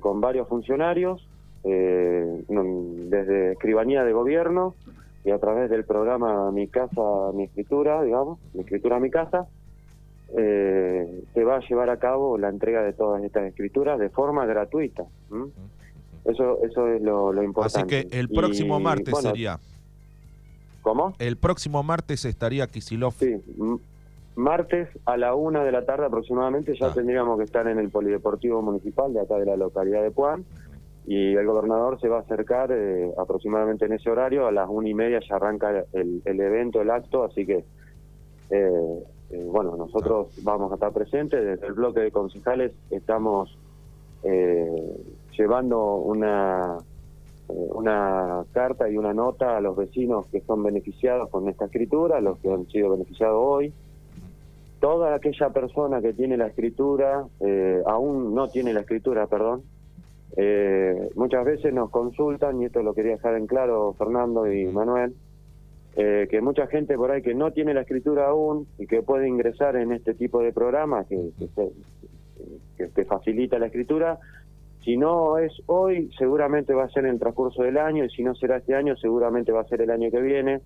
con 0.00 0.20
varios 0.20 0.46
funcionarios, 0.46 1.26
eh, 1.64 2.44
desde 2.48 3.52
escribanía 3.52 4.04
de 4.04 4.12
gobierno 4.12 4.74
y 5.24 5.30
a 5.30 5.38
través 5.38 5.70
del 5.70 5.84
programa 5.84 6.50
Mi 6.50 6.66
Casa, 6.66 7.00
Mi 7.34 7.44
Escritura, 7.44 8.02
digamos, 8.02 8.38
Mi 8.54 8.62
Escritura, 8.62 8.98
Mi 8.98 9.10
Casa, 9.10 9.46
eh, 10.36 11.24
se 11.34 11.44
va 11.44 11.56
a 11.56 11.60
llevar 11.60 11.90
a 11.90 11.98
cabo 11.98 12.38
la 12.38 12.48
entrega 12.48 12.82
de 12.82 12.92
todas 12.92 13.22
estas 13.22 13.44
escrituras 13.44 13.98
de 13.98 14.08
forma 14.08 14.46
gratuita. 14.46 15.04
Eso 16.24 16.64
eso 16.64 16.88
es 16.88 17.02
lo, 17.02 17.30
importante. 17.42 17.96
Así 17.96 18.08
que 18.08 18.18
el 18.18 18.28
próximo 18.28 18.80
martes 18.80 19.16
sería. 19.18 19.58
¿Cómo? 20.82 21.14
El 21.18 21.36
próximo 21.36 21.82
martes 21.82 22.24
estaría 22.24 22.66
Kisilov. 22.66 23.14
Sí, 23.14 23.40
martes 24.34 24.88
a 25.04 25.16
la 25.16 25.34
una 25.34 25.62
de 25.62 25.72
la 25.72 25.84
tarde 25.84 26.06
aproximadamente 26.06 26.74
ya 26.78 26.86
ah. 26.86 26.94
tendríamos 26.94 27.38
que 27.38 27.44
estar 27.44 27.66
en 27.68 27.78
el 27.78 27.90
Polideportivo 27.90 28.62
Municipal 28.62 29.12
de 29.12 29.20
acá 29.20 29.36
de 29.36 29.46
la 29.46 29.56
localidad 29.56 30.02
de 30.02 30.10
Puan 30.10 30.44
y 31.06 31.34
el 31.34 31.46
gobernador 31.46 32.00
se 32.00 32.08
va 32.08 32.18
a 32.18 32.20
acercar 32.20 32.70
eh, 32.72 33.12
aproximadamente 33.18 33.86
en 33.86 33.92
ese 33.92 34.08
horario, 34.08 34.46
a 34.46 34.52
las 34.52 34.68
una 34.68 34.88
y 34.88 34.94
media 34.94 35.20
ya 35.20 35.36
arranca 35.36 35.84
el, 35.92 36.22
evento, 36.24 36.80
el 36.80 36.90
acto, 36.90 37.24
así 37.24 37.44
que 37.44 37.64
eh, 38.50 39.04
eh, 39.30 39.46
bueno, 39.50 39.76
nosotros 39.76 40.28
vamos 40.42 40.70
a 40.70 40.74
estar 40.74 40.92
presentes, 40.92 41.44
desde 41.44 41.66
el 41.66 41.72
bloque 41.72 42.00
de 42.00 42.10
concejales 42.10 42.72
estamos 42.90 43.58
llevando 45.36 45.96
una, 45.96 46.78
una 47.52 48.44
carta 48.52 48.88
y 48.88 48.96
una 48.96 49.12
nota 49.12 49.56
a 49.56 49.60
los 49.60 49.76
vecinos 49.76 50.26
que 50.26 50.40
son 50.40 50.62
beneficiados 50.62 51.28
con 51.30 51.48
esta 51.48 51.66
escritura, 51.66 52.20
los 52.20 52.38
que 52.38 52.52
han 52.52 52.66
sido 52.68 52.90
beneficiados 52.90 53.38
hoy. 53.38 53.72
Toda 54.80 55.14
aquella 55.14 55.50
persona 55.50 56.00
que 56.00 56.12
tiene 56.12 56.36
la 56.36 56.48
escritura, 56.48 57.24
eh, 57.40 57.82
aún 57.86 58.34
no 58.34 58.48
tiene 58.48 58.72
la 58.72 58.80
escritura, 58.80 59.26
perdón, 59.26 59.62
eh, 60.36 61.10
muchas 61.14 61.44
veces 61.44 61.72
nos 61.72 61.90
consultan, 61.90 62.60
y 62.60 62.64
esto 62.64 62.82
lo 62.82 62.94
quería 62.94 63.12
dejar 63.12 63.36
en 63.36 63.46
claro 63.46 63.94
Fernando 63.98 64.50
y 64.50 64.66
Manuel, 64.66 65.14
eh, 65.94 66.26
que 66.30 66.40
mucha 66.40 66.66
gente 66.66 66.96
por 66.96 67.10
ahí 67.10 67.20
que 67.20 67.34
no 67.34 67.52
tiene 67.52 67.74
la 67.74 67.82
escritura 67.82 68.28
aún 68.28 68.66
y 68.78 68.86
que 68.86 69.02
puede 69.02 69.28
ingresar 69.28 69.76
en 69.76 69.92
este 69.92 70.14
tipo 70.14 70.40
de 70.40 70.52
programas 70.52 71.06
que, 71.06 71.30
que, 72.76 72.88
que 72.88 73.04
facilita 73.04 73.58
la 73.58 73.66
escritura, 73.66 74.18
si 74.84 74.96
no 74.96 75.38
es 75.38 75.52
hoy, 75.66 76.10
seguramente 76.18 76.74
va 76.74 76.84
a 76.84 76.90
ser 76.90 77.04
en 77.04 77.12
el 77.12 77.18
transcurso 77.18 77.62
del 77.62 77.78
año, 77.78 78.04
y 78.04 78.10
si 78.10 78.22
no 78.22 78.34
será 78.34 78.56
este 78.56 78.74
año, 78.74 78.96
seguramente 78.96 79.52
va 79.52 79.60
a 79.60 79.68
ser 79.68 79.82
el 79.82 79.90
año 79.90 80.10
que 80.10 80.20
viene. 80.20 80.60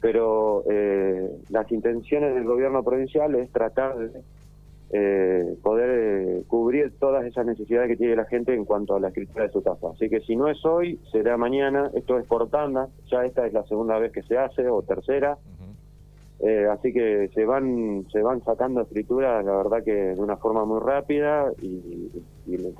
Pero 0.00 0.64
eh, 0.70 1.28
las 1.50 1.70
intenciones 1.70 2.34
del 2.34 2.44
gobierno 2.44 2.82
provincial 2.82 3.34
es 3.34 3.50
tratar 3.50 3.98
de 3.98 4.22
eh, 4.92 5.56
poder 5.62 5.90
eh, 5.90 6.42
cubrir 6.48 6.98
todas 6.98 7.24
esas 7.24 7.46
necesidades 7.46 7.88
que 7.88 7.96
tiene 7.96 8.16
la 8.16 8.24
gente 8.24 8.54
en 8.54 8.64
cuanto 8.64 8.96
a 8.96 9.00
la 9.00 9.08
escritura 9.08 9.44
de 9.44 9.52
su 9.52 9.62
casa. 9.62 9.88
Así 9.94 10.08
que 10.08 10.20
si 10.20 10.34
no 10.34 10.48
es 10.48 10.64
hoy, 10.64 10.98
será 11.12 11.36
mañana. 11.36 11.90
Esto 11.94 12.18
es 12.18 12.26
por 12.26 12.48
tanda, 12.48 12.88
ya 13.10 13.24
esta 13.24 13.46
es 13.46 13.52
la 13.52 13.62
segunda 13.64 13.98
vez 13.98 14.10
que 14.10 14.22
se 14.22 14.38
hace, 14.38 14.68
o 14.68 14.82
tercera. 14.82 15.38
Eh, 16.42 16.66
así 16.72 16.90
que 16.90 17.28
se 17.34 17.44
van 17.44 18.06
se 18.10 18.22
van 18.22 18.42
sacando 18.42 18.80
escrituras, 18.80 19.44
la 19.44 19.56
verdad 19.56 19.84
que 19.84 19.92
de 19.92 20.20
una 20.20 20.38
forma 20.38 20.64
muy 20.64 20.80
rápida 20.80 21.52
y, 21.60 22.10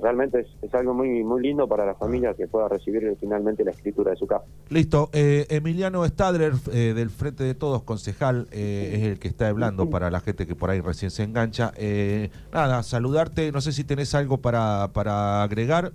realmente 0.01 0.47
es, 0.63 0.75
algo 0.75 0.95
muy 0.95 1.23
muy 1.23 1.43
lindo 1.43 1.69
para 1.69 1.85
la 1.85 1.95
familia 1.95 2.35
que 2.35 2.49
pueda 2.49 2.69
recibir 2.69 3.17
finalmente 3.21 3.63
la 3.63 3.71
escritura 3.71 4.13
de 4.13 4.17
su 4.17 4.27
casa. 4.27 4.45
Listo. 4.71 5.11
Eh, 5.13 5.47
Emiliano 5.51 6.05
Stadler, 6.07 6.55
eh, 6.73 6.95
del 6.95 7.11
Frente 7.11 7.45
de 7.45 7.55
Todos, 7.55 7.83
concejal, 7.83 8.49
es 8.51 9.03
el 9.03 9.19
que 9.19 9.29
está 9.29 9.49
hablando 9.49 9.91
para 9.91 10.11
la 10.11 10.21
gente 10.21 10.47
que 10.47 10.57
por 10.57 10.71
ahí 10.71 10.81
recién 10.81 11.11
se 11.11 11.23
engancha. 11.23 11.73
nada, 12.53 12.83
saludarte. 12.83 13.53
No 13.53 13.61
sé 13.61 13.73
si 13.73 13.85
tenés 13.85 14.15
algo 14.15 14.39
para, 14.39 14.89
para 14.93 15.43
agregar. 15.43 15.93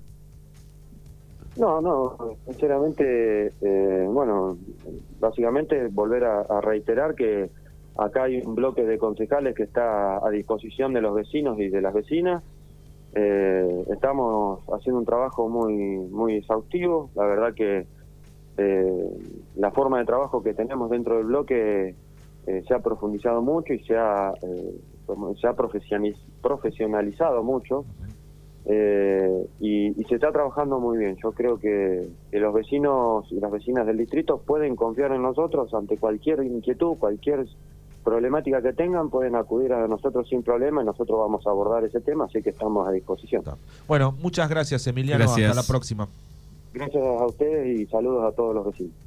No, 1.57 1.79
no, 1.79 2.17
sinceramente, 2.45 3.53
eh, 3.61 4.07
bueno, 4.09 4.57
básicamente 5.21 5.87
volver 5.87 6.25
a, 6.25 6.59
reiterar 6.59 7.15
que 7.15 7.49
acá 7.97 8.23
hay 8.23 8.41
un 8.41 8.55
bloque 8.55 8.83
de 8.83 8.97
concejales 8.97 9.55
que 9.55 9.63
está 9.63 10.17
a 10.17 10.29
disposición 10.31 10.91
de 10.93 11.01
los 11.01 11.15
vecinos 11.15 11.57
y 11.59 11.69
de 11.69 11.81
las 11.81 11.93
vecinas. 11.93 12.43
Eh, 13.13 13.85
estamos 13.89 14.59
haciendo 14.73 14.99
un 14.99 15.05
trabajo 15.05 15.47
muy, 15.47 15.73
muy 15.73 16.35
exhaustivo. 16.35 17.09
La 17.15 17.25
verdad 17.25 17.53
que 17.53 17.87
eh, 18.57 19.09
la 19.55 19.71
forma 19.71 19.99
de 19.99 20.05
trabajo 20.05 20.43
que 20.43 20.53
tenemos 20.53 20.89
dentro 20.89 21.17
del 21.17 21.27
bloque 21.27 21.95
se 22.45 22.75
ha 22.75 22.79
profundizado 22.79 23.41
mucho 23.41 23.73
y 23.73 23.79
se 23.85 23.97
ha, 23.97 24.31
se 25.41 25.47
ha 25.47 25.55
profesionalizado 25.55 27.43
mucho. 27.43 27.85
Eh, 28.67 29.47
y, 29.59 29.93
se 30.05 30.15
está 30.15 30.31
trabajando 30.31 30.79
muy 30.79 30.97
bien. 30.97 31.17
Yo 31.21 31.31
creo 31.31 31.59
que, 31.59 32.07
los 32.31 32.53
vecinos 32.53 33.31
y 33.31 33.39
las 33.39 33.51
vecinas 33.51 33.85
del 33.85 33.97
distrito 33.97 34.39
pueden 34.39 34.75
confiar 34.75 35.11
en 35.11 35.21
nosotros 35.21 35.73
ante 35.73 35.97
cualquier 35.97 36.43
inquietud, 36.43 36.97
cualquier 36.97 37.45
problemática 38.03 38.61
que 38.61 38.73
tengan, 38.73 39.09
pueden 39.09 39.35
acudir 39.35 39.73
a 39.73 39.87
nosotros 39.87 40.27
sin 40.29 40.43
problema 40.43 40.81
y 40.81 40.85
nosotros 40.85 41.17
vamos 41.19 41.45
a 41.47 41.49
abordar 41.49 41.83
ese 41.83 42.01
tema, 42.01 42.25
así 42.25 42.41
que 42.41 42.51
estamos 42.51 42.87
a 42.87 42.91
disposición. 42.91 43.43
Bueno, 43.87 44.15
muchas 44.21 44.47
gracias 44.47 44.85
Emiliano, 44.85 45.25
hasta 45.25 45.53
la 45.53 45.63
próxima. 45.63 46.07
Gracias 46.71 47.03
a 47.03 47.25
ustedes 47.25 47.79
y 47.79 47.85
saludos 47.87 48.31
a 48.31 48.35
todos 48.35 48.53
los 48.53 48.65
vecinos. 48.65 49.04